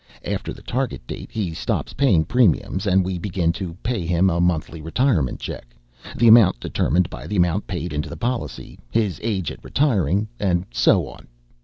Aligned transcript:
After 0.25 0.51
the 0.51 0.63
Target 0.63 1.05
Date, 1.05 1.29
he 1.31 1.53
stops 1.53 1.93
paying 1.93 2.25
premiums, 2.25 2.87
and 2.87 3.05
we 3.05 3.19
begin 3.19 3.51
to 3.51 3.75
pay 3.83 4.03
him 4.03 4.31
a 4.31 4.41
monthly 4.41 4.81
retirement 4.81 5.39
check, 5.39 5.75
the 6.17 6.27
amount 6.27 6.59
determined 6.59 7.07
by 7.11 7.27
the 7.27 7.35
amount 7.35 7.67
paid 7.67 7.93
into 7.93 8.09
the 8.09 8.17
policy, 8.17 8.79
his 8.89 9.19
age 9.21 9.51
at 9.51 9.63
retiring, 9.63 10.27
and 10.39 10.65
so 10.71 11.07
on. 11.07 11.27